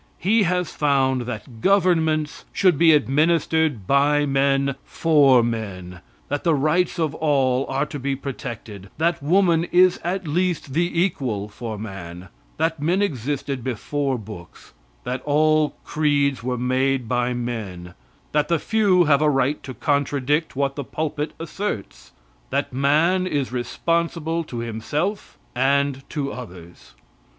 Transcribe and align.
He 0.17 0.41
has 0.49 0.71
found 0.73 1.27
that 1.27 1.61
governments 1.61 2.45
should 2.51 2.75
be 2.75 2.91
administered 2.91 3.85
by 3.85 4.25
men 4.25 4.73
for 4.83 5.43
men; 5.43 5.99
that 6.27 6.43
the 6.43 6.55
rights 6.55 6.97
of 6.97 7.13
all 7.13 7.67
are 7.67 7.85
to 7.85 7.99
be 7.99 8.15
protected; 8.15 8.89
that 8.97 9.21
woman 9.21 9.65
is 9.65 9.99
at 10.03 10.27
least 10.27 10.73
the 10.73 10.89
equal 10.99 11.47
for 11.49 11.77
man; 11.77 12.29
that 12.57 12.81
men 12.81 13.03
existed 13.03 13.63
before 13.63 14.17
books; 14.17 14.73
that 15.03 15.21
all 15.23 15.75
creeds 15.83 16.41
were 16.41 16.57
made 16.57 17.07
by 17.07 17.35
men; 17.35 17.93
that 18.31 18.47
the 18.47 18.57
few 18.57 19.03
have 19.03 19.21
a 19.21 19.29
right 19.29 19.61
to 19.61 19.75
contradict 19.75 20.55
what 20.55 20.75
the 20.75 20.83
pulpit 20.83 21.31
asserts; 21.39 22.11
that 22.49 22.73
man 22.73 23.27
is 23.27 23.51
responsible 23.51 24.43
to 24.45 24.57
himself 24.61 25.37
and 25.53 26.01
to 26.09 26.31
others. 26.33 26.95